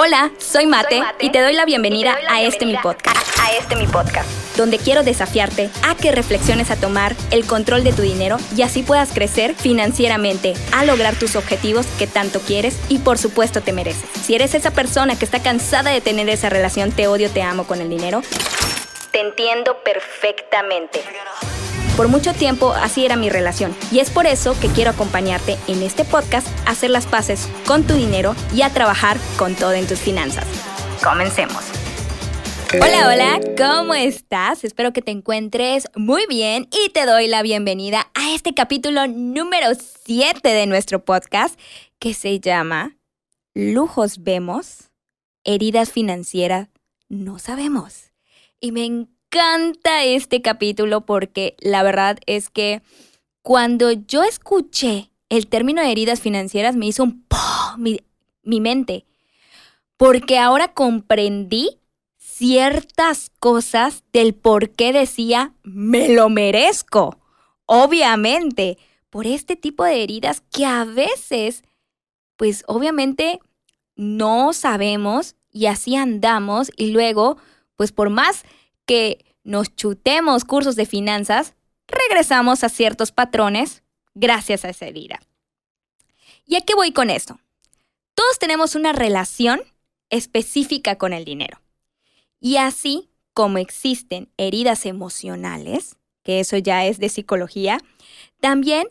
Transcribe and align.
Hola, 0.00 0.30
soy 0.38 0.66
Mate, 0.66 1.02
y 1.18 1.30
te 1.30 1.40
doy 1.40 1.54
la 1.54 1.64
bienvenida, 1.64 2.16
a 2.28 2.40
este 2.40 2.64
mi 2.64 2.76
podcast. 2.76 3.36
A, 3.40 3.50
este 3.54 3.74
mi 3.74 3.88
podcast. 3.88 4.28
Donde 4.56 4.78
quiero 4.78 5.02
desafiarte 5.02 5.70
a 5.82 5.96
que 5.96 6.12
reflexiones 6.12 6.70
a 6.70 6.76
tomar 6.76 7.16
el 7.32 7.44
control 7.44 7.82
de 7.82 7.92
tu 7.92 8.02
dinero 8.02 8.36
y 8.56 8.62
así 8.62 8.84
puedas 8.84 9.12
crecer 9.12 9.56
financieramente, 9.56 10.54
a 10.70 10.84
lograr 10.84 11.16
tus 11.16 11.34
objetivos 11.34 11.84
que 11.98 12.06
tanto 12.06 12.38
quieres 12.38 12.78
y 12.88 12.98
por 12.98 13.18
supuesto 13.18 13.60
te 13.60 13.72
mereces. 13.72 14.08
Si 14.22 14.36
eres 14.36 14.54
esa 14.54 14.70
persona 14.70 15.18
que 15.18 15.24
está 15.24 15.42
cansada 15.42 15.90
de 15.90 16.00
tener 16.00 16.28
esa 16.28 16.48
relación 16.48 16.92
te 16.92 17.08
odio, 17.08 17.28
te 17.28 17.42
amo 17.42 17.66
con 17.66 17.80
el 17.80 17.90
dinero, 17.90 18.22
te 19.10 19.18
entiendo 19.18 19.82
perfectamente. 19.82 21.02
Por 21.98 22.06
mucho 22.06 22.32
tiempo 22.32 22.74
así 22.74 23.04
era 23.04 23.16
mi 23.16 23.28
relación 23.28 23.74
y 23.90 23.98
es 23.98 24.08
por 24.10 24.26
eso 24.26 24.56
que 24.60 24.68
quiero 24.68 24.92
acompañarte 24.92 25.58
en 25.66 25.82
este 25.82 26.04
podcast 26.04 26.46
a 26.64 26.70
hacer 26.70 26.90
las 26.90 27.08
paces 27.08 27.48
con 27.66 27.84
tu 27.88 27.94
dinero 27.94 28.36
y 28.54 28.62
a 28.62 28.72
trabajar 28.72 29.16
con 29.36 29.56
todo 29.56 29.72
en 29.72 29.84
tus 29.84 29.98
finanzas. 29.98 30.46
Comencemos. 31.02 31.64
Hola, 32.72 33.08
hola, 33.08 33.40
¿cómo 33.56 33.94
estás? 33.94 34.62
Espero 34.62 34.92
que 34.92 35.02
te 35.02 35.10
encuentres 35.10 35.88
muy 35.96 36.24
bien 36.28 36.68
y 36.70 36.90
te 36.90 37.04
doy 37.04 37.26
la 37.26 37.42
bienvenida 37.42 38.06
a 38.14 38.32
este 38.32 38.54
capítulo 38.54 39.08
número 39.08 39.66
7 40.04 40.48
de 40.48 40.66
nuestro 40.66 41.04
podcast 41.04 41.58
que 41.98 42.14
se 42.14 42.38
llama 42.38 42.96
Lujos 43.54 44.22
vemos, 44.22 44.92
heridas 45.42 45.90
financieras 45.90 46.68
no 47.08 47.40
sabemos. 47.40 48.12
Y 48.60 48.70
me 48.70 48.84
encanta 48.84 49.17
encanta 49.30 50.04
este 50.04 50.40
capítulo 50.42 51.02
porque 51.02 51.56
la 51.60 51.82
verdad 51.82 52.18
es 52.26 52.48
que 52.48 52.82
cuando 53.42 53.92
yo 53.92 54.22
escuché 54.22 55.10
el 55.28 55.46
término 55.46 55.82
de 55.82 55.92
heridas 55.92 56.20
financieras 56.20 56.76
me 56.76 56.86
hizo 56.86 57.04
un 57.04 57.26
mi, 57.76 58.00
mi 58.42 58.60
mente. 58.60 59.04
Porque 59.96 60.38
ahora 60.38 60.72
comprendí 60.72 61.78
ciertas 62.16 63.30
cosas 63.40 64.04
del 64.12 64.34
por 64.34 64.70
qué 64.70 64.92
decía 64.92 65.52
me 65.62 66.08
lo 66.08 66.28
merezco. 66.28 67.18
Obviamente, 67.66 68.78
por 69.10 69.26
este 69.26 69.56
tipo 69.56 69.84
de 69.84 70.02
heridas 70.02 70.42
que 70.52 70.64
a 70.64 70.84
veces, 70.84 71.64
pues 72.36 72.64
obviamente 72.66 73.40
no 73.96 74.52
sabemos 74.52 75.34
y 75.50 75.66
así 75.66 75.96
andamos 75.96 76.70
y 76.76 76.92
luego, 76.92 77.36
pues 77.76 77.92
por 77.92 78.10
más 78.10 78.44
que 78.88 79.26
nos 79.44 79.76
chutemos 79.76 80.46
cursos 80.46 80.74
de 80.74 80.86
finanzas, 80.86 81.54
regresamos 81.86 82.64
a 82.64 82.70
ciertos 82.70 83.12
patrones 83.12 83.82
gracias 84.14 84.64
a 84.64 84.70
esa 84.70 84.86
herida. 84.86 85.20
¿Y 86.46 86.56
a 86.56 86.62
qué 86.62 86.74
voy 86.74 86.92
con 86.92 87.10
esto? 87.10 87.38
Todos 88.14 88.38
tenemos 88.38 88.74
una 88.74 88.94
relación 88.94 89.60
específica 90.08 90.96
con 90.96 91.12
el 91.12 91.26
dinero. 91.26 91.60
Y 92.40 92.56
así 92.56 93.10
como 93.34 93.58
existen 93.58 94.32
heridas 94.38 94.86
emocionales, 94.86 95.96
que 96.24 96.40
eso 96.40 96.56
ya 96.56 96.86
es 96.86 96.98
de 96.98 97.10
psicología, 97.10 97.78
también 98.40 98.88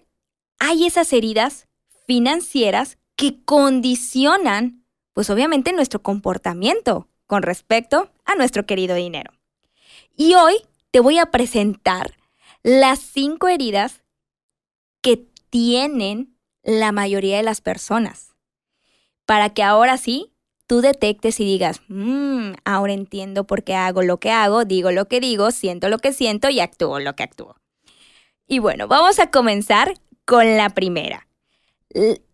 hay 0.59 0.85
esas 0.85 1.11
heridas 1.11 1.67
financieras 2.05 2.99
que 3.15 3.43
condicionan, 3.43 4.85
pues 5.13 5.31
obviamente, 5.31 5.73
nuestro 5.73 6.03
comportamiento 6.03 7.07
con 7.25 7.41
respecto 7.41 8.11
a 8.25 8.35
nuestro 8.35 8.67
querido 8.67 8.93
dinero. 8.95 9.36
Y 10.19 10.33
hoy 10.33 10.55
te 10.89 10.99
voy 10.99 11.19
a 11.19 11.27
presentar 11.27 12.17
las 12.63 12.99
cinco 12.99 13.47
heridas 13.47 14.01
que 15.01 15.27
tienen 15.51 16.35
la 16.63 16.91
mayoría 16.91 17.37
de 17.37 17.43
las 17.43 17.61
personas. 17.61 18.35
Para 19.27 19.53
que 19.53 19.61
ahora 19.61 19.97
sí 19.97 20.33
tú 20.65 20.81
detectes 20.81 21.39
y 21.39 21.45
digas, 21.45 21.81
mmm, 21.87 22.53
ahora 22.65 22.93
entiendo 22.93 23.45
por 23.45 23.63
qué 23.63 23.75
hago 23.75 24.01
lo 24.01 24.19
que 24.19 24.31
hago, 24.31 24.65
digo 24.65 24.91
lo 24.91 25.07
que 25.07 25.19
digo, 25.19 25.51
siento 25.51 25.87
lo 25.87 25.99
que 25.99 26.13
siento 26.13 26.49
y 26.49 26.61
actúo 26.61 26.99
lo 26.99 27.15
que 27.15 27.23
actúo. 27.23 27.55
Y 28.47 28.57
bueno, 28.57 28.87
vamos 28.87 29.19
a 29.19 29.29
comenzar 29.29 29.93
con 30.25 30.57
la 30.57 30.71
primera. 30.71 31.27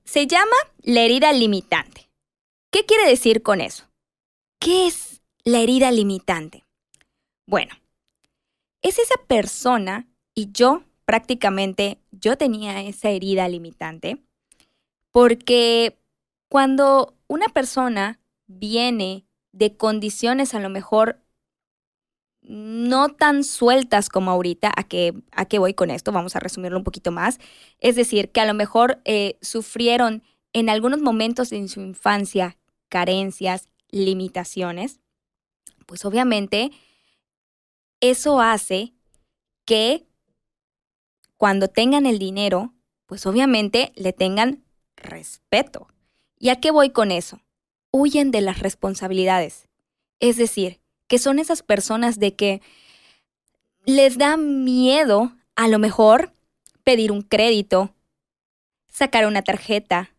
Se 0.06 0.26
llama 0.26 0.56
la 0.82 1.02
herida 1.02 1.34
limitante. 1.34 2.10
¿Qué 2.72 2.86
quiere 2.86 3.10
decir 3.10 3.44
con 3.44 3.60
eso? 3.60 3.84
¿Qué 4.58 4.88
es 4.88 5.22
la 5.44 5.60
herida 5.60 5.92
limitante? 5.92 6.63
Bueno, 7.46 7.74
es 8.82 9.00
esa 9.00 9.16
persona 9.28 10.08
y 10.34 10.52
yo 10.52 10.84
prácticamente, 11.06 12.00
yo 12.12 12.38
tenía 12.38 12.82
esa 12.82 13.10
herida 13.10 13.48
limitante 13.48 14.24
porque 15.12 16.00
cuando 16.50 17.16
una 17.28 17.48
persona 17.50 18.20
viene 18.48 19.26
de 19.52 19.76
condiciones 19.76 20.54
a 20.54 20.60
lo 20.60 20.70
mejor 20.70 21.24
no 22.42 23.10
tan 23.10 23.44
sueltas 23.44 24.10
como 24.10 24.32
ahorita, 24.32 24.72
¿a 24.76 24.84
qué, 24.84 25.14
a 25.32 25.48
voy 25.60 25.74
con 25.74 25.90
esto? 25.92 26.12
Vamos 26.12 26.36
a 26.36 26.40
resumirlo 26.40 26.78
un 26.78 26.84
poquito 26.84 27.12
más. 27.12 27.40
Es 27.80 27.96
decir, 27.96 28.32
que 28.32 28.42
a 28.42 28.46
lo 28.46 28.54
mejor 28.54 29.02
eh, 29.06 29.38
sufrieron 29.42 30.24
en 30.52 30.70
algunos 30.70 31.02
momentos 31.02 31.52
en 31.52 31.70
su 31.70 31.80
infancia 31.82 32.58
carencias, 32.90 33.70
limitaciones, 33.90 35.00
pues 35.86 36.06
obviamente 36.06 36.72
eso 38.04 38.42
hace 38.42 38.94
que 39.66 40.06
cuando 41.38 41.70
tengan 41.70 42.06
el 42.06 42.20
dinero, 42.20 42.74
pues 43.06 43.26
obviamente 43.26 43.94
le 43.96 44.12
tengan 44.12 44.66
respeto. 44.98 45.88
¿Y 46.38 46.50
a 46.50 46.60
qué 46.60 46.70
voy 46.70 46.90
con 46.90 47.12
eso? 47.12 47.40
Huyen 47.92 48.30
de 48.32 48.42
las 48.42 48.60
responsabilidades. 48.60 49.70
Es 50.20 50.36
decir, 50.36 50.82
que 51.08 51.18
son 51.18 51.40
esas 51.40 51.64
personas 51.64 52.20
de 52.20 52.36
que 52.36 52.62
les 53.86 54.18
da 54.18 54.36
miedo 54.36 55.32
a 55.56 55.70
lo 55.70 55.80
mejor 55.80 56.34
pedir 56.84 57.10
un 57.10 57.22
crédito, 57.22 57.96
sacar 58.90 59.28
una 59.28 59.44
tarjeta, 59.44 60.14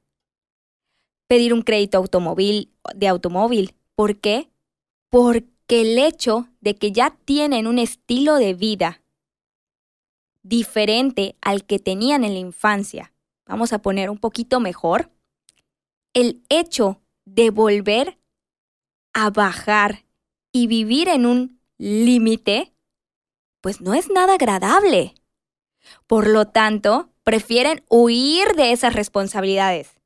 pedir 1.26 1.52
un 1.52 1.60
crédito 1.60 1.98
automóvil, 1.98 2.72
de 2.94 3.08
automóvil. 3.08 3.74
¿Por 3.94 4.18
qué? 4.20 4.50
Porque 5.10 5.53
que 5.66 5.80
el 5.80 5.98
hecho 5.98 6.48
de 6.60 6.76
que 6.76 6.92
ya 6.92 7.10
tienen 7.24 7.66
un 7.66 7.78
estilo 7.78 8.36
de 8.36 8.54
vida 8.54 9.02
diferente 10.42 11.36
al 11.40 11.64
que 11.64 11.78
tenían 11.78 12.24
en 12.24 12.34
la 12.34 12.40
infancia, 12.40 13.12
vamos 13.46 13.72
a 13.72 13.80
poner 13.80 14.10
un 14.10 14.18
poquito 14.18 14.60
mejor, 14.60 15.10
el 16.12 16.42
hecho 16.48 17.00
de 17.24 17.50
volver 17.50 18.18
a 19.14 19.30
bajar 19.30 20.04
y 20.52 20.66
vivir 20.66 21.08
en 21.08 21.26
un 21.26 21.60
límite, 21.78 22.74
pues 23.60 23.80
no 23.80 23.94
es 23.94 24.10
nada 24.10 24.34
agradable. 24.34 25.14
Por 26.06 26.28
lo 26.28 26.46
tanto, 26.46 27.10
prefieren 27.22 27.82
huir 27.88 28.54
de 28.54 28.72
esas 28.72 28.94
responsabilidades. 28.94 30.00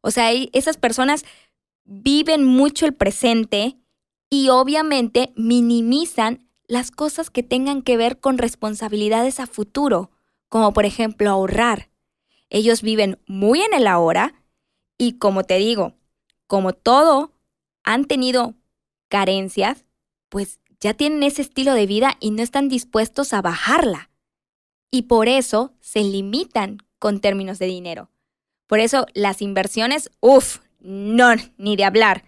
O 0.00 0.10
sea, 0.10 0.32
esas 0.32 0.76
personas 0.76 1.24
viven 1.84 2.44
mucho 2.44 2.86
el 2.86 2.94
presente 2.94 3.76
y 4.32 4.48
obviamente 4.48 5.34
minimizan 5.36 6.48
las 6.66 6.90
cosas 6.90 7.28
que 7.28 7.42
tengan 7.42 7.82
que 7.82 7.98
ver 7.98 8.18
con 8.18 8.38
responsabilidades 8.38 9.38
a 9.40 9.46
futuro, 9.46 10.10
como 10.48 10.72
por 10.72 10.86
ejemplo 10.86 11.28
ahorrar. 11.28 11.90
Ellos 12.48 12.80
viven 12.80 13.20
muy 13.26 13.60
en 13.60 13.74
el 13.74 13.86
ahora 13.86 14.42
y 14.96 15.18
como 15.18 15.44
te 15.44 15.58
digo, 15.58 15.96
como 16.46 16.72
todo 16.72 17.34
han 17.84 18.06
tenido 18.06 18.54
carencias, 19.10 19.84
pues 20.30 20.60
ya 20.80 20.94
tienen 20.94 21.22
ese 21.24 21.42
estilo 21.42 21.74
de 21.74 21.84
vida 21.84 22.16
y 22.18 22.30
no 22.30 22.42
están 22.42 22.70
dispuestos 22.70 23.34
a 23.34 23.42
bajarla. 23.42 24.08
Y 24.90 25.02
por 25.02 25.28
eso 25.28 25.74
se 25.80 26.00
limitan 26.00 26.78
con 26.98 27.20
términos 27.20 27.58
de 27.58 27.66
dinero. 27.66 28.08
Por 28.66 28.80
eso 28.80 29.04
las 29.12 29.42
inversiones, 29.42 30.10
uff, 30.20 30.60
no, 30.80 31.34
ni 31.58 31.76
de 31.76 31.84
hablar 31.84 32.24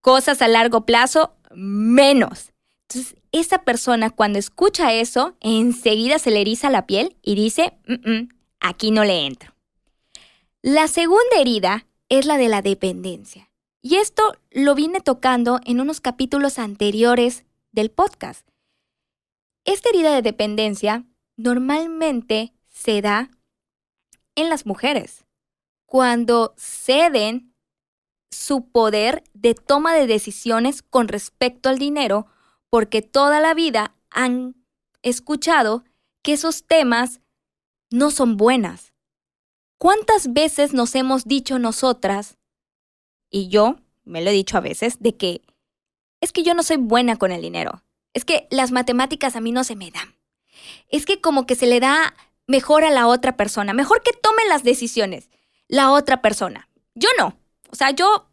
cosas 0.00 0.42
a 0.42 0.48
largo 0.48 0.86
plazo, 0.86 1.34
menos. 1.54 2.52
Entonces, 2.88 3.16
esa 3.32 3.62
persona 3.62 4.10
cuando 4.10 4.38
escucha 4.38 4.92
eso, 4.92 5.36
enseguida 5.40 6.18
se 6.18 6.30
le 6.30 6.40
eriza 6.40 6.70
la 6.70 6.86
piel 6.86 7.16
y 7.22 7.34
dice, 7.34 7.74
aquí 8.60 8.90
no 8.90 9.04
le 9.04 9.26
entro. 9.26 9.54
La 10.62 10.88
segunda 10.88 11.36
herida 11.38 11.86
es 12.08 12.26
la 12.26 12.36
de 12.36 12.48
la 12.48 12.62
dependencia. 12.62 13.50
Y 13.82 13.96
esto 13.96 14.34
lo 14.50 14.74
vine 14.74 15.00
tocando 15.00 15.60
en 15.64 15.80
unos 15.80 16.00
capítulos 16.00 16.58
anteriores 16.58 17.44
del 17.72 17.90
podcast. 17.90 18.46
Esta 19.64 19.88
herida 19.90 20.14
de 20.14 20.22
dependencia 20.22 21.04
normalmente 21.36 22.52
se 22.68 23.00
da 23.00 23.30
en 24.34 24.48
las 24.48 24.66
mujeres, 24.66 25.24
cuando 25.86 26.54
ceden 26.56 27.49
su 28.30 28.70
poder 28.70 29.22
de 29.34 29.54
toma 29.54 29.94
de 29.94 30.06
decisiones 30.06 30.82
con 30.82 31.08
respecto 31.08 31.68
al 31.68 31.78
dinero, 31.78 32.26
porque 32.68 33.02
toda 33.02 33.40
la 33.40 33.54
vida 33.54 33.94
han 34.10 34.54
escuchado 35.02 35.84
que 36.22 36.34
esos 36.34 36.64
temas 36.64 37.20
no 37.90 38.10
son 38.10 38.36
buenas. 38.36 38.94
¿Cuántas 39.78 40.32
veces 40.32 40.72
nos 40.72 40.94
hemos 40.94 41.24
dicho 41.24 41.58
nosotras, 41.58 42.38
y 43.30 43.48
yo 43.48 43.76
me 44.04 44.22
lo 44.22 44.30
he 44.30 44.34
dicho 44.34 44.56
a 44.56 44.60
veces, 44.60 45.00
de 45.00 45.16
que 45.16 45.42
es 46.20 46.32
que 46.32 46.42
yo 46.42 46.54
no 46.54 46.62
soy 46.62 46.76
buena 46.76 47.16
con 47.16 47.32
el 47.32 47.40
dinero. 47.40 47.82
Es 48.12 48.24
que 48.24 48.46
las 48.50 48.72
matemáticas 48.72 49.36
a 49.36 49.40
mí 49.40 49.52
no 49.52 49.64
se 49.64 49.76
me 49.76 49.90
dan. 49.90 50.14
Es 50.88 51.06
que 51.06 51.20
como 51.20 51.46
que 51.46 51.54
se 51.54 51.66
le 51.66 51.80
da 51.80 52.14
mejor 52.46 52.84
a 52.84 52.90
la 52.90 53.06
otra 53.06 53.36
persona, 53.36 53.72
mejor 53.72 54.02
que 54.02 54.12
tome 54.12 54.42
las 54.48 54.62
decisiones 54.62 55.30
la 55.70 55.92
otra 55.92 56.20
persona. 56.20 56.68
Yo 56.94 57.08
no. 57.16 57.39
O 57.70 57.76
sea, 57.76 57.90
yo 57.90 58.26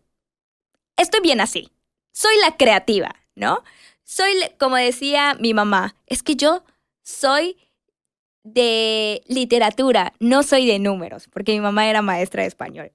estoy 0.97 1.21
bien 1.21 1.41
así. 1.41 1.69
Soy 2.11 2.33
la 2.41 2.57
creativa, 2.57 3.15
¿no? 3.35 3.63
Soy, 4.03 4.31
como 4.59 4.75
decía 4.77 5.35
mi 5.39 5.53
mamá, 5.53 5.95
es 6.05 6.23
que 6.23 6.35
yo 6.35 6.63
soy 7.03 7.57
de 8.43 9.21
literatura, 9.27 10.13
no 10.19 10.43
soy 10.43 10.65
de 10.65 10.79
números, 10.79 11.27
porque 11.27 11.53
mi 11.53 11.59
mamá 11.59 11.89
era 11.89 12.01
maestra 12.01 12.43
de 12.43 12.47
español. 12.47 12.91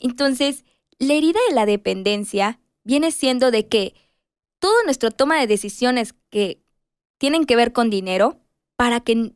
Entonces, 0.00 0.64
la 0.98 1.14
herida 1.14 1.40
de 1.48 1.54
la 1.54 1.66
dependencia 1.66 2.60
viene 2.84 3.10
siendo 3.10 3.50
de 3.50 3.66
que 3.66 3.94
todo 4.60 4.82
nuestro 4.84 5.10
toma 5.10 5.38
de 5.40 5.46
decisiones 5.46 6.14
que 6.30 6.62
tienen 7.18 7.44
que 7.44 7.56
ver 7.56 7.72
con 7.72 7.90
dinero, 7.90 8.38
para 8.76 9.00
que 9.00 9.32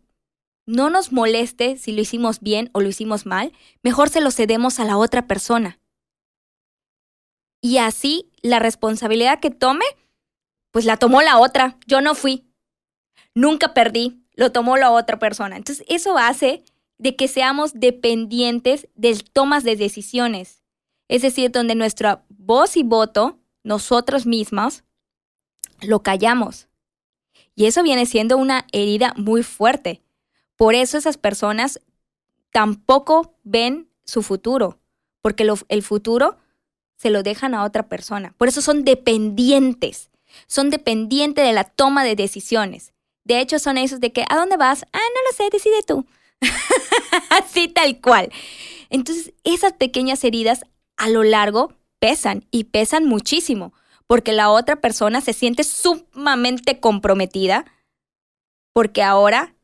no 0.67 0.91
nos 0.91 1.13
moleste 1.13 1.77
si 1.77 1.93
lo 1.93 2.01
hicimos 2.01 2.41
bien 2.41 2.71
o 2.73 2.81
lo 2.81 2.89
hicimos 2.89 3.27
mal, 3.27 3.53
mejor 3.83 4.09
se 4.09 4.21
lo 4.21 4.31
cedemos 4.31 4.81
a 4.81 4.85
la 4.85 4.97
otra 4.97 5.27
persona. 5.27 5.79
Y 7.61 7.79
así 7.79 8.31
la 8.43 8.59
responsabilidad 8.59 9.41
que 9.41 9.51
tome, 9.51 9.85
pues 10.71 10.85
la 10.85 10.97
tomó 10.97 11.23
la 11.23 11.39
otra, 11.39 11.77
yo 11.87 12.01
no 12.01 12.15
fui. 12.15 12.47
Nunca 13.35 13.75
perdí, 13.75 14.23
lo 14.35 14.53
tomó 14.53 14.77
la 14.77 14.91
otra 14.91 15.19
persona. 15.19 15.57
Entonces 15.57 15.85
eso 15.89 16.17
hace 16.19 16.63
de 16.99 17.17
que 17.17 17.29
seamos 17.29 17.73
dependientes 17.75 18.89
del 18.95 19.25
tomas 19.25 19.65
de 19.65 19.77
decisiones. 19.77 20.63
Es 21.09 21.23
decir, 21.23 21.51
donde 21.51 21.75
nuestra 21.75 22.25
voz 22.29 22.77
y 22.77 22.83
voto, 22.83 23.39
nosotros 23.63 24.27
mismos, 24.27 24.85
lo 25.81 26.03
callamos. 26.03 26.69
Y 27.55 27.67
eso 27.67 27.83
viene 27.83 28.07
siendo 28.07 28.37
una 28.37 28.67
herida 28.73 29.15
muy 29.17 29.43
fuerte. 29.43 30.03
Por 30.57 30.75
eso 30.75 30.99
esas 30.99 31.17
personas 31.17 31.81
tampoco 32.51 33.37
ven 33.43 33.89
su 34.05 34.23
futuro, 34.23 34.81
porque 35.21 35.47
el 35.69 35.83
futuro 35.83 36.37
se 36.99 37.11
lo 37.11 37.23
dejan 37.23 37.55
a 37.55 37.65
otra 37.65 37.89
persona. 37.89 38.35
Por 38.37 38.49
eso 38.49 38.61
son 38.61 38.85
dependientes. 38.85 40.11
Son 40.47 40.69
dependientes 40.69 41.47
de 41.47 41.53
la 41.53 41.65
toma 41.65 42.05
de 42.05 42.17
decisiones. 42.17 42.93
De 43.25 43.41
hecho, 43.41 43.59
son 43.59 43.79
esos 43.79 44.01
de 44.01 44.13
que, 44.13 44.25
¿a 44.29 44.37
dónde 44.37 44.57
vas? 44.57 44.85
Ah, 44.93 44.99
no 44.99 45.21
lo 45.31 45.37
sé, 45.37 45.49
decide 45.51 45.83
tú. 45.87 46.07
Así 47.31 47.69
tal 47.69 48.01
cual. 48.01 48.31
Entonces, 48.91 49.33
esas 49.45 49.73
pequeñas 49.75 50.25
heridas 50.25 50.65
a 50.97 51.09
lo 51.09 51.23
largo 51.23 51.73
pesan 52.01 52.47
y 52.51 52.65
pesan 52.65 53.05
muchísimo, 53.05 53.73
porque 54.07 54.33
la 54.33 54.51
otra 54.51 54.77
persona 54.77 55.21
se 55.21 55.33
siente 55.33 55.65
sumamente 55.65 56.81
comprometida, 56.81 57.65
porque 58.73 59.03
ahora 59.03 59.55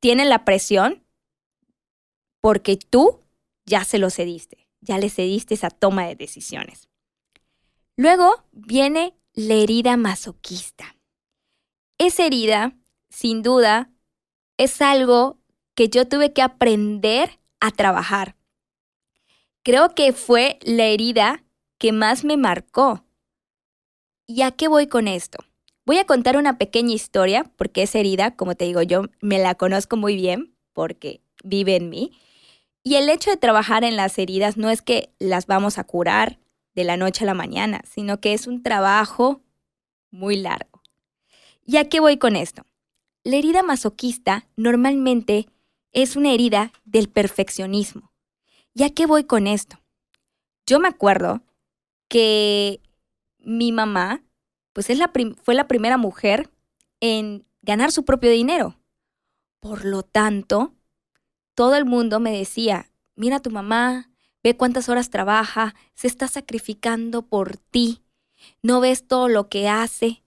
tiene 0.00 0.24
la 0.24 0.44
presión, 0.44 1.02
porque 2.40 2.76
tú 2.76 3.20
ya 3.64 3.84
se 3.84 3.98
lo 3.98 4.10
cediste, 4.10 4.61
ya 4.82 4.98
le 4.98 5.08
cediste 5.08 5.54
esa 5.54 5.70
toma 5.70 6.06
de 6.06 6.16
decisiones. 6.16 6.88
Luego 7.96 8.44
viene 8.52 9.16
la 9.32 9.54
herida 9.54 9.96
masoquista. 9.96 10.96
Esa 11.98 12.26
herida, 12.26 12.76
sin 13.08 13.42
duda, 13.42 13.90
es 14.58 14.82
algo 14.82 15.38
que 15.74 15.88
yo 15.88 16.06
tuve 16.06 16.32
que 16.32 16.42
aprender 16.42 17.38
a 17.60 17.70
trabajar. 17.70 18.36
Creo 19.62 19.94
que 19.94 20.12
fue 20.12 20.58
la 20.62 20.86
herida 20.86 21.44
que 21.78 21.92
más 21.92 22.24
me 22.24 22.36
marcó. 22.36 23.04
¿Y 24.26 24.42
a 24.42 24.50
qué 24.50 24.68
voy 24.68 24.88
con 24.88 25.08
esto? 25.08 25.38
Voy 25.84 25.98
a 25.98 26.06
contar 26.06 26.36
una 26.36 26.58
pequeña 26.58 26.92
historia, 26.94 27.44
porque 27.56 27.82
esa 27.82 27.98
herida, 27.98 28.36
como 28.36 28.54
te 28.54 28.64
digo, 28.64 28.82
yo 28.82 29.04
me 29.20 29.38
la 29.38 29.54
conozco 29.54 29.96
muy 29.96 30.16
bien, 30.16 30.56
porque 30.72 31.22
vive 31.42 31.76
en 31.76 31.90
mí. 31.90 32.12
Y 32.82 32.96
el 32.96 33.08
hecho 33.08 33.30
de 33.30 33.36
trabajar 33.36 33.84
en 33.84 33.96
las 33.96 34.18
heridas 34.18 34.56
no 34.56 34.70
es 34.70 34.82
que 34.82 35.12
las 35.18 35.46
vamos 35.46 35.78
a 35.78 35.84
curar 35.84 36.38
de 36.74 36.84
la 36.84 36.96
noche 36.96 37.24
a 37.24 37.26
la 37.26 37.34
mañana, 37.34 37.82
sino 37.88 38.20
que 38.20 38.32
es 38.32 38.46
un 38.46 38.62
trabajo 38.62 39.42
muy 40.10 40.36
largo. 40.36 40.82
¿Y 41.64 41.76
a 41.76 41.88
qué 41.88 42.00
voy 42.00 42.18
con 42.18 42.34
esto? 42.34 42.66
La 43.24 43.36
herida 43.36 43.62
masoquista 43.62 44.48
normalmente 44.56 45.48
es 45.92 46.16
una 46.16 46.32
herida 46.32 46.72
del 46.84 47.08
perfeccionismo. 47.08 48.12
¿Y 48.74 48.82
a 48.82 48.90
qué 48.90 49.06
voy 49.06 49.24
con 49.24 49.46
esto? 49.46 49.78
Yo 50.66 50.80
me 50.80 50.88
acuerdo 50.88 51.42
que 52.08 52.80
mi 53.38 53.70
mamá, 53.70 54.22
pues 54.72 54.90
es 54.90 54.98
la 54.98 55.12
fue 55.42 55.54
la 55.54 55.68
primera 55.68 55.98
mujer 55.98 56.50
en 57.00 57.46
ganar 57.62 57.92
su 57.92 58.04
propio 58.04 58.30
dinero. 58.30 58.76
Por 59.60 59.84
lo 59.84 60.02
tanto, 60.02 60.74
todo 61.54 61.76
el 61.76 61.84
mundo 61.84 62.20
me 62.20 62.36
decía, 62.36 62.90
mira 63.16 63.36
a 63.36 63.42
tu 63.42 63.50
mamá, 63.50 64.10
ve 64.42 64.56
cuántas 64.56 64.88
horas 64.88 65.10
trabaja, 65.10 65.74
se 65.94 66.06
está 66.06 66.28
sacrificando 66.28 67.22
por 67.22 67.56
ti, 67.56 68.02
no 68.62 68.80
ves 68.80 69.06
todo 69.06 69.28
lo 69.28 69.48
que 69.48 69.68
hace, 69.68 70.22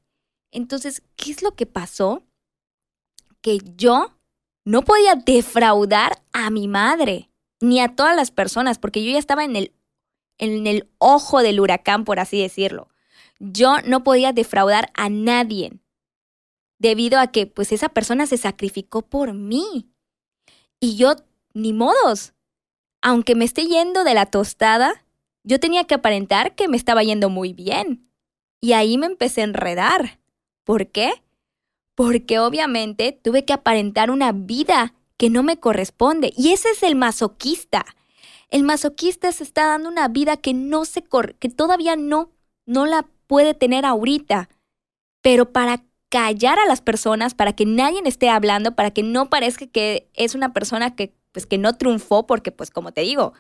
entonces, 0.55 1.03
¿qué 1.17 1.31
es 1.31 1.43
lo 1.43 1.53
que 1.55 1.65
pasó? 1.65 2.23
Que 3.41 3.59
yo 3.75 4.17
no 4.63 4.83
podía 4.83 5.15
defraudar 5.15 6.23
a 6.31 6.49
mi 6.49 6.69
madre, 6.69 7.29
ni 7.59 7.81
a 7.81 7.93
todas 7.93 8.15
las 8.15 8.31
personas, 8.31 8.79
porque 8.79 9.03
yo 9.03 9.11
ya 9.11 9.19
estaba 9.19 9.43
en 9.43 9.57
el, 9.57 9.73
en 10.37 10.65
el 10.65 10.89
ojo 10.97 11.41
del 11.41 11.59
huracán, 11.59 12.05
por 12.05 12.21
así 12.21 12.41
decirlo. 12.41 12.87
Yo 13.39 13.81
no 13.81 14.05
podía 14.05 14.31
defraudar 14.31 14.91
a 14.93 15.09
nadie, 15.09 15.73
debido 16.79 17.19
a 17.19 17.27
que 17.27 17.47
pues 17.47 17.73
esa 17.73 17.89
persona 17.89 18.25
se 18.25 18.37
sacrificó 18.37 19.01
por 19.01 19.33
mí. 19.33 19.91
Y 20.79 20.97
yo, 20.97 21.15
ni 21.53 21.73
modos, 21.73 22.33
aunque 23.01 23.35
me 23.35 23.45
esté 23.45 23.65
yendo 23.65 24.03
de 24.03 24.13
la 24.13 24.25
tostada, 24.25 25.05
yo 25.43 25.59
tenía 25.59 25.83
que 25.83 25.95
aparentar 25.95 26.55
que 26.55 26.67
me 26.67 26.77
estaba 26.77 27.03
yendo 27.03 27.29
muy 27.29 27.53
bien. 27.53 28.09
Y 28.61 28.73
ahí 28.73 28.97
me 28.97 29.05
empecé 29.05 29.41
a 29.41 29.45
enredar. 29.45 30.19
¿Por 30.63 30.87
qué? 30.87 31.23
Porque 31.93 32.39
obviamente 32.39 33.11
tuve 33.11 33.45
que 33.45 33.53
aparentar 33.53 34.09
una 34.09 34.31
vida 34.31 34.93
que 35.17 35.29
no 35.29 35.43
me 35.43 35.59
corresponde. 35.59 36.33
Y 36.35 36.51
ese 36.51 36.69
es 36.69 36.83
el 36.83 36.95
masoquista. 36.95 37.85
El 38.49 38.63
masoquista 38.63 39.31
se 39.31 39.43
está 39.43 39.67
dando 39.67 39.89
una 39.89 40.07
vida 40.07 40.37
que 40.37 40.53
no 40.53 40.85
se 40.85 41.03
que 41.39 41.49
todavía 41.49 41.95
no 41.95 42.31
no 42.65 42.85
la 42.85 43.05
puede 43.27 43.53
tener 43.53 43.85
ahorita. 43.85 44.49
Pero 45.21 45.51
para 45.51 45.83
callar 46.15 46.59
a 46.59 46.65
las 46.65 46.79
personas, 46.79 47.33
para 47.33 47.51
que 47.51 47.65
nadie 47.65 47.99
esté 48.05 48.29
hablando, 48.29 48.73
para 48.73 48.91
que 48.91 49.03
no 49.03 49.29
parezca 49.29 49.67
que 49.67 50.07
es 50.13 50.33
una 50.33 50.53
persona 50.53 50.95
que 50.95 51.13
pues 51.33 51.45
que 51.45 51.57
no 51.57 51.75
triunfó 51.75 52.25
porque 52.25 52.53
pues 52.53 52.71
como 52.71 52.93
te 52.93 53.01
digo, 53.01 53.33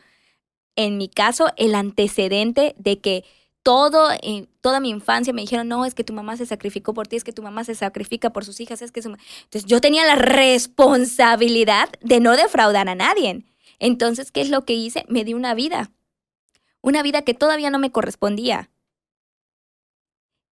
en 0.75 0.97
mi 0.97 1.07
caso 1.07 1.47
el 1.55 1.73
antecedente 1.73 2.75
de 2.77 2.99
que 2.99 3.23
todo, 3.63 4.09
en 4.21 4.49
toda 4.59 4.81
mi 4.81 4.89
infancia 4.89 5.31
me 5.31 5.39
dijeron, 5.39 5.69
no, 5.69 5.85
es 5.85 5.95
que 5.95 6.03
tu 6.03 6.11
mamá 6.11 6.35
se 6.35 6.45
sacrificó 6.45 6.93
por 6.93 7.07
ti, 7.07 7.15
es 7.15 7.23
que 7.23 7.31
tu 7.31 7.41
mamá 7.41 7.63
se 7.63 7.75
sacrifica 7.75 8.31
por 8.31 8.43
sus 8.43 8.59
hijas, 8.59 8.81
es 8.81 8.91
que 8.91 8.99
Entonces 8.99 9.63
yo 9.63 9.79
tenía 9.79 10.05
la 10.05 10.17
responsabilidad 10.17 11.87
de 12.01 12.19
no 12.19 12.35
defraudar 12.35 12.89
a 12.89 12.95
nadie. 12.95 13.45
Entonces, 13.79 14.33
¿qué 14.33 14.41
es 14.41 14.49
lo 14.49 14.65
que 14.65 14.73
hice? 14.73 15.05
Me 15.07 15.23
di 15.23 15.33
una 15.33 15.53
vida, 15.53 15.91
una 16.81 17.01
vida 17.03 17.21
que 17.21 17.33
todavía 17.33 17.69
no 17.69 17.79
me 17.79 17.93
correspondía. 17.93 18.69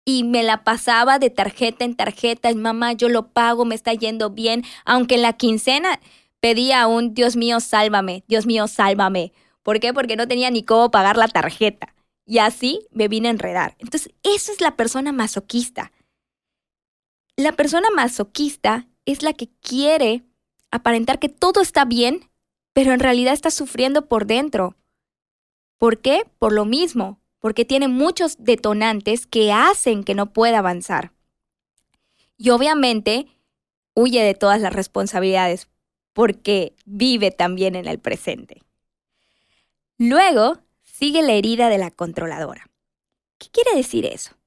Y 0.05 0.23
me 0.23 0.43
la 0.43 0.63
pasaba 0.63 1.17
de 1.17 1.29
tarjeta 1.29 1.85
en 1.85 1.95
tarjeta, 1.95 2.53
mamá, 2.53 2.93
yo 2.93 3.07
lo 3.07 3.29
pago, 3.29 3.63
me 3.65 3.75
está 3.75 3.93
yendo 3.93 4.29
bien, 4.29 4.63
aunque 4.85 5.15
en 5.15 5.21
la 5.21 5.33
quincena 5.33 5.99
pedía 6.41 6.87
un, 6.87 7.13
Dios 7.13 7.37
mío, 7.37 7.59
sálvame, 7.61 8.25
Dios 8.27 8.45
mío, 8.45 8.67
sálvame. 8.67 9.31
¿Por 9.61 9.79
qué? 9.79 9.93
Porque 9.93 10.17
no 10.17 10.27
tenía 10.27 10.51
ni 10.51 10.63
cómo 10.63 10.91
pagar 10.91 11.15
la 11.15 11.29
tarjeta. 11.29 11.95
Y 12.25 12.39
así 12.39 12.85
me 12.91 13.07
vine 13.07 13.29
a 13.29 13.31
enredar. 13.31 13.75
Entonces, 13.79 14.13
esa 14.23 14.51
es 14.51 14.59
la 14.61 14.75
persona 14.75 15.11
masoquista. 15.11 15.93
La 17.35 17.53
persona 17.53 17.87
masoquista 17.95 18.87
es 19.05 19.23
la 19.23 19.33
que 19.33 19.49
quiere 19.61 20.23
aparentar 20.69 21.19
que 21.19 21.29
todo 21.29 21.61
está 21.61 21.85
bien, 21.85 22.29
pero 22.73 22.91
en 22.91 22.99
realidad 22.99 23.33
está 23.33 23.51
sufriendo 23.51 24.07
por 24.07 24.25
dentro. 24.25 24.75
¿Por 25.77 25.99
qué? 25.99 26.25
Por 26.39 26.53
lo 26.53 26.65
mismo, 26.65 27.19
porque 27.43 27.65
tiene 27.65 27.89
muchos 27.89 28.37
detonantes 28.39 29.27
que 29.27 29.51
hacen 29.51 30.05
que 30.05 30.15
no 30.15 30.31
pueda 30.31 30.59
avanzar. 30.59 31.11
Y 32.37 32.51
obviamente 32.51 33.27
huye 33.95 34.23
de 34.23 34.33
todas 34.33 34.61
las 34.61 34.71
responsabilidades, 34.71 35.67
porque 36.13 36.73
vive 36.85 37.31
también 37.31 37.75
en 37.75 37.85
el 37.85 37.99
presente. 37.99 38.63
Luego 39.97 40.59
sigue 40.83 41.21
la 41.21 41.33
herida 41.33 41.67
de 41.67 41.77
la 41.77 41.91
controladora. 41.91 42.69
¿Qué 43.39 43.49
quiere 43.49 43.75
decir 43.75 44.05
eso? 44.05 44.37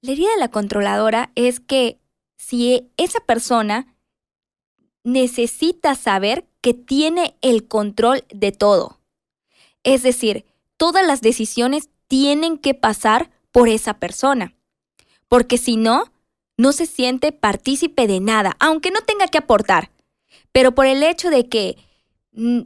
La 0.00 0.12
herida 0.12 0.30
de 0.30 0.38
la 0.38 0.52
controladora 0.52 1.32
es 1.34 1.58
que 1.58 1.98
si 2.36 2.88
esa 2.96 3.18
persona 3.18 3.96
necesita 5.02 5.96
saber 5.96 6.46
que 6.60 6.72
tiene 6.72 7.34
el 7.40 7.66
control 7.66 8.24
de 8.32 8.52
todo, 8.52 9.00
es 9.82 10.04
decir, 10.04 10.46
todas 10.76 11.04
las 11.04 11.20
decisiones 11.20 11.90
tienen 12.14 12.58
que 12.58 12.74
pasar 12.74 13.28
por 13.50 13.68
esa 13.68 13.94
persona. 13.94 14.54
Porque 15.26 15.58
si 15.58 15.76
no, 15.76 16.12
no 16.56 16.70
se 16.70 16.86
siente 16.86 17.32
partícipe 17.32 18.06
de 18.06 18.20
nada, 18.20 18.56
aunque 18.60 18.92
no 18.92 19.00
tenga 19.00 19.26
que 19.26 19.38
aportar. 19.38 19.90
Pero 20.52 20.76
por 20.76 20.86
el 20.86 21.02
hecho 21.02 21.28
de 21.28 21.48
que, 21.48 21.76
mm, 22.30 22.60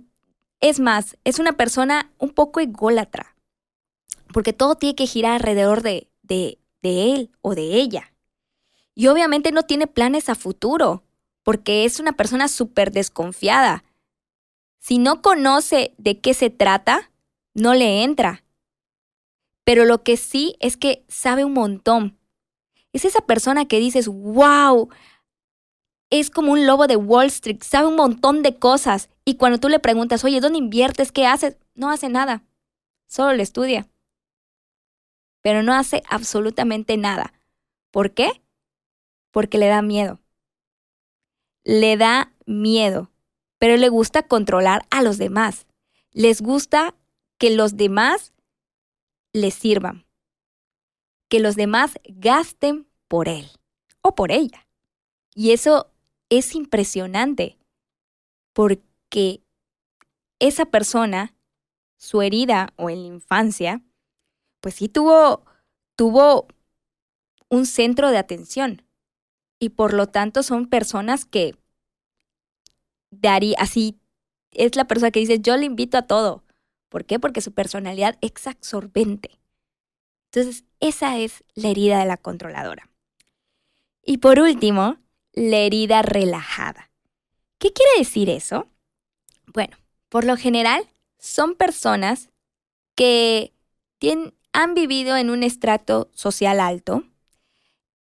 es 0.60 0.80
más, 0.80 1.16
es 1.24 1.38
una 1.38 1.54
persona 1.54 2.12
un 2.18 2.28
poco 2.28 2.60
ególatra, 2.60 3.36
porque 4.34 4.52
todo 4.52 4.74
tiene 4.74 4.94
que 4.94 5.06
girar 5.06 5.36
alrededor 5.36 5.80
de, 5.80 6.10
de, 6.20 6.58
de 6.82 7.14
él 7.14 7.30
o 7.40 7.54
de 7.54 7.76
ella. 7.76 8.12
Y 8.94 9.06
obviamente 9.06 9.50
no 9.50 9.62
tiene 9.62 9.86
planes 9.86 10.28
a 10.28 10.34
futuro, 10.34 11.04
porque 11.42 11.86
es 11.86 12.00
una 12.00 12.12
persona 12.12 12.48
súper 12.48 12.92
desconfiada. 12.92 13.82
Si 14.78 14.98
no 14.98 15.22
conoce 15.22 15.94
de 15.96 16.20
qué 16.20 16.34
se 16.34 16.50
trata, 16.50 17.10
no 17.54 17.72
le 17.72 18.02
entra. 18.04 18.44
Pero 19.68 19.84
lo 19.84 20.02
que 20.02 20.16
sí 20.16 20.56
es 20.60 20.78
que 20.78 21.04
sabe 21.08 21.44
un 21.44 21.52
montón. 21.52 22.18
Es 22.94 23.04
esa 23.04 23.20
persona 23.20 23.68
que 23.68 23.78
dices, 23.78 24.08
wow, 24.08 24.88
es 26.08 26.30
como 26.30 26.52
un 26.52 26.66
lobo 26.66 26.86
de 26.86 26.96
Wall 26.96 27.26
Street, 27.26 27.58
sabe 27.60 27.86
un 27.86 27.96
montón 27.96 28.42
de 28.42 28.58
cosas. 28.58 29.10
Y 29.26 29.36
cuando 29.36 29.60
tú 29.60 29.68
le 29.68 29.78
preguntas, 29.78 30.24
oye, 30.24 30.40
¿dónde 30.40 30.56
inviertes? 30.56 31.12
¿Qué 31.12 31.26
haces? 31.26 31.58
No 31.74 31.90
hace 31.90 32.08
nada, 32.08 32.44
solo 33.06 33.34
le 33.34 33.42
estudia. 33.42 33.86
Pero 35.42 35.62
no 35.62 35.74
hace 35.74 36.02
absolutamente 36.08 36.96
nada. 36.96 37.34
¿Por 37.90 38.14
qué? 38.14 38.40
Porque 39.32 39.58
le 39.58 39.66
da 39.66 39.82
miedo. 39.82 40.18
Le 41.64 41.98
da 41.98 42.32
miedo, 42.46 43.10
pero 43.58 43.76
le 43.76 43.90
gusta 43.90 44.22
controlar 44.22 44.86
a 44.88 45.02
los 45.02 45.18
demás. 45.18 45.66
Les 46.12 46.40
gusta 46.40 46.94
que 47.36 47.50
los 47.50 47.76
demás 47.76 48.32
les 49.32 49.54
sirvan. 49.54 50.06
Que 51.28 51.40
los 51.40 51.56
demás 51.56 51.98
gasten 52.04 52.86
por 53.06 53.28
él 53.28 53.50
o 54.00 54.14
por 54.14 54.32
ella. 54.32 54.66
Y 55.34 55.52
eso 55.52 55.90
es 56.30 56.54
impresionante 56.54 57.58
porque 58.52 59.42
esa 60.38 60.66
persona, 60.66 61.34
su 61.96 62.22
herida 62.22 62.72
o 62.76 62.90
en 62.90 63.02
la 63.02 63.08
infancia, 63.08 63.82
pues 64.60 64.74
sí 64.74 64.88
tuvo, 64.88 65.44
tuvo 65.96 66.48
un 67.48 67.66
centro 67.66 68.10
de 68.10 68.18
atención. 68.18 68.82
Y 69.60 69.70
por 69.70 69.92
lo 69.92 70.08
tanto 70.08 70.42
son 70.42 70.68
personas 70.68 71.24
que 71.24 71.56
daría, 73.10 73.56
así, 73.58 73.98
es 74.52 74.76
la 74.76 74.86
persona 74.86 75.10
que 75.10 75.20
dice, 75.20 75.40
yo 75.40 75.56
le 75.56 75.66
invito 75.66 75.98
a 75.98 76.02
todo. 76.02 76.44
¿Por 76.88 77.04
qué? 77.04 77.18
Porque 77.18 77.40
su 77.40 77.52
personalidad 77.52 78.18
es 78.20 78.46
absorbente. 78.46 79.38
Entonces, 80.32 80.64
esa 80.80 81.18
es 81.18 81.44
la 81.54 81.68
herida 81.68 81.98
de 81.98 82.06
la 82.06 82.16
controladora. 82.16 82.88
Y 84.04 84.18
por 84.18 84.40
último, 84.40 84.96
la 85.32 85.58
herida 85.58 86.02
relajada. 86.02 86.90
¿Qué 87.58 87.72
quiere 87.72 87.90
decir 87.98 88.30
eso? 88.30 88.68
Bueno, 89.46 89.76
por 90.08 90.24
lo 90.24 90.36
general 90.36 90.86
son 91.18 91.54
personas 91.54 92.30
que 92.94 93.52
han 94.52 94.74
vivido 94.74 95.16
en 95.16 95.30
un 95.30 95.42
estrato 95.42 96.10
social 96.14 96.60
alto, 96.60 97.04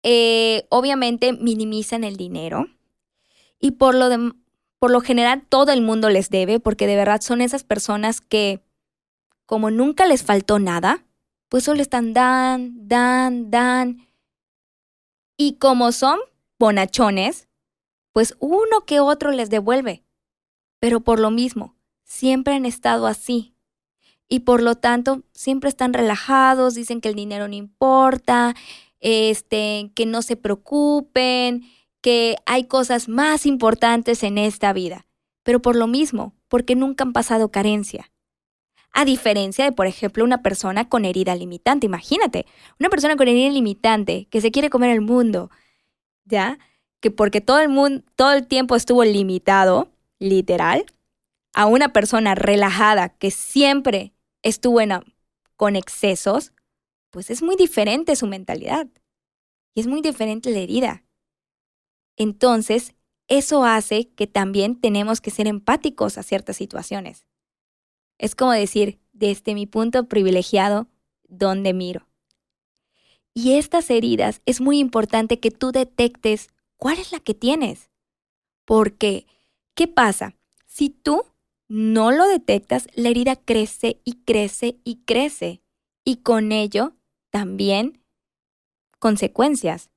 eh, 0.04 0.66
obviamente 0.70 1.34
minimizan 1.34 2.04
el 2.04 2.18
dinero 2.18 2.68
y 3.60 3.72
por 3.72 3.96
lo, 3.96 4.10
por 4.80 4.92
lo 4.92 5.02
general 5.02 5.44
todo 5.48 5.72
el 5.72 5.82
mundo 5.82 6.10
les 6.10 6.30
debe 6.30 6.60
porque 6.60 6.88
de 6.88 6.96
verdad 6.96 7.22
son 7.22 7.42
esas 7.42 7.64
personas 7.64 8.22
que 8.22 8.62
como 9.48 9.72
nunca 9.72 10.06
les 10.06 10.22
faltó 10.22 10.60
nada, 10.60 11.06
pues 11.50 11.64
solo 11.64 11.82
están 11.82 12.14
dan, 12.14 12.88
dan, 12.88 13.50
dan. 13.50 14.08
Y 15.38 15.54
como 15.54 15.92
son 15.94 16.20
bonachones, 16.60 17.48
pues 18.12 18.36
uno 18.40 18.86
que 18.86 19.00
otro 19.00 19.32
les 19.32 19.50
devuelve. 19.50 20.04
Pero 20.80 21.00
por 21.00 21.20
lo 21.20 21.32
mismo, 21.32 21.76
siempre 22.04 22.56
han 22.56 22.66
estado 22.66 23.08
así. 23.08 23.56
Y 24.28 24.42
por 24.42 24.62
lo 24.62 24.76
tanto, 24.76 25.24
siempre 25.34 25.70
están 25.70 25.94
relajados, 25.94 26.76
dicen 26.76 27.00
que 27.00 27.08
el 27.08 27.16
dinero 27.16 27.48
no 27.48 27.56
importa, 27.56 28.54
este, 29.00 29.92
que 29.96 30.06
no 30.06 30.22
se 30.22 30.36
preocupen, 30.36 31.64
que 32.02 32.36
hay 32.46 32.66
cosas 32.66 33.08
más 33.08 33.46
importantes 33.46 34.24
en 34.24 34.38
esta 34.38 34.74
vida. 34.74 35.08
Pero 35.44 35.62
por 35.62 35.78
lo 35.78 35.88
mismo, 35.88 36.36
porque 36.50 36.76
nunca 36.76 37.06
han 37.06 37.14
pasado 37.14 37.50
carencia. 37.50 38.12
A 38.92 39.06
diferencia 39.06 39.66
de, 39.66 39.72
por 39.72 39.88
ejemplo, 39.88 40.24
una 40.24 40.42
persona 40.42 40.90
con 40.90 41.06
herida 41.06 41.36
limitante. 41.36 41.86
Imagínate, 41.86 42.46
una 42.80 42.90
persona 42.90 43.16
con 43.16 43.28
herida 43.28 43.50
limitante 43.50 44.28
que 44.30 44.42
se 44.42 44.52
quiere 44.52 44.70
comer 44.70 44.92
el 44.92 45.02
mundo, 45.02 45.52
¿ya? 46.26 46.58
Que 47.00 47.12
porque 47.12 47.42
todo 47.42 47.60
el 47.60 47.70
mundo, 47.70 48.04
todo 48.16 48.34
el 48.34 48.48
tiempo 48.48 48.76
estuvo 48.76 49.04
limitado, 49.04 49.90
literal, 50.20 50.86
a 51.54 51.66
una 51.66 51.90
persona 51.90 52.36
relajada 52.36 53.10
que 53.10 53.32
siempre 53.32 54.14
estuvo 54.42 54.80
con 55.56 55.76
excesos, 55.76 56.54
pues 57.10 57.30
es 57.30 57.42
muy 57.42 57.56
diferente 57.56 58.16
su 58.16 58.28
mentalidad. 58.28 58.88
Y 59.74 59.82
es 59.82 59.88
muy 59.88 60.02
diferente 60.02 60.52
la 60.52 60.60
herida. 60.60 61.04
Entonces, 62.16 62.96
eso 63.28 63.64
hace 63.64 64.10
que 64.10 64.28
también 64.28 64.80
tenemos 64.80 65.22
que 65.22 65.32
ser 65.32 65.48
empáticos 65.48 66.18
a 66.18 66.24
ciertas 66.24 66.58
situaciones. 66.58 67.26
Es 68.18 68.36
como 68.36 68.52
decir, 68.52 69.00
desde 69.14 69.54
mi 69.54 69.66
punto 69.66 70.08
privilegiado, 70.08 70.88
¿dónde 71.28 71.74
miro? 71.74 72.08
Y 73.34 73.54
estas 73.54 73.90
heridas 73.90 74.42
es 74.46 74.62
muy 74.62 74.80
importante 74.80 75.40
que 75.40 75.52
tú 75.52 75.72
detectes 75.72 76.50
cuál 76.78 76.98
es 76.98 77.12
la 77.12 77.20
que 77.20 77.34
tienes. 77.34 77.90
Porque, 78.66 79.28
¿qué 79.76 79.88
pasa? 79.88 80.36
Si 80.66 80.90
tú 80.90 81.24
no 81.68 82.12
lo 82.12 82.28
detectas, 82.28 82.88
la 82.96 83.10
herida 83.10 83.36
crece 83.36 84.00
y 84.04 84.24
crece 84.24 84.78
y 84.84 85.04
crece. 85.06 85.62
Y 86.04 86.18
con 86.18 86.52
ello 86.52 86.94
también 87.30 88.02
consecuencias. 89.00 89.90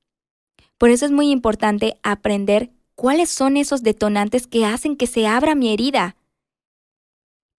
Por 0.77 0.89
eso 0.89 1.05
es 1.05 1.11
muy 1.11 1.31
importante 1.31 1.97
aprender 2.03 2.71
cuáles 2.95 3.29
son 3.29 3.57
esos 3.57 3.83
detonantes 3.83 4.47
que 4.47 4.65
hacen 4.65 4.95
que 4.95 5.07
se 5.07 5.25
abra 5.27 5.55
mi 5.55 5.73
herida, 5.73 6.15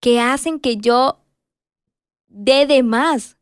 que 0.03 0.19
hacen 0.19 0.59
que 0.59 0.75
yo 0.75 1.21
dé 2.27 2.65
de 2.65 2.83
más, 2.83 3.37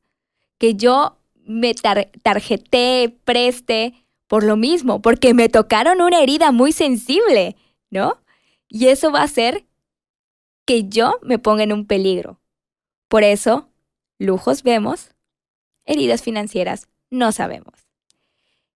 que 0.60 0.76
yo 0.76 1.18
me 1.34 1.74
tarjeté, 1.74 3.18
preste 3.26 3.96
por 4.28 4.44
lo 4.44 4.58
mismo, 4.58 5.02
porque 5.02 5.34
me 5.34 5.50
tocaron 5.50 6.02
una 6.02 6.22
herida 6.22 6.52
muy 6.52 6.72
sensible, 6.72 7.56
¿no? 7.90 8.22
Y 8.70 8.90
eso 8.90 9.12
va 9.12 9.22
a 9.22 9.24
hacer 9.24 9.66
que 10.66 10.88
yo 10.88 11.18
me 11.24 11.40
ponga 11.40 11.64
en 11.64 11.74
un 11.74 11.88
peligro. 11.88 12.40
Por 13.08 13.24
eso, 13.24 13.68
lujos 14.20 14.62
vemos, 14.62 15.16
heridas 15.86 16.22
financieras 16.22 16.90
no 17.10 17.32
sabemos. 17.32 17.74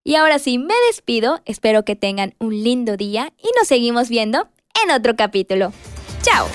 Y 0.04 0.16
ahora 0.16 0.40
sí, 0.40 0.58
me 0.58 0.74
despido, 0.88 1.44
espero 1.46 1.86
que 1.86 1.96
tengan 1.96 2.34
un 2.40 2.64
lindo 2.64 2.98
día 2.98 3.32
y 3.38 3.48
nos 3.60 3.68
seguimos 3.68 4.10
viendo 4.10 4.50
en 4.84 4.90
otro 4.90 5.16
capítulo. 5.16 5.72
¡Chao! 6.24 6.48